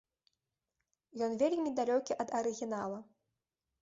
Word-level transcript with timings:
Ён 1.27 1.31
вельмі 1.43 1.75
далёкі 1.81 2.19
ад 2.25 2.29
арыгінала. 2.41 2.99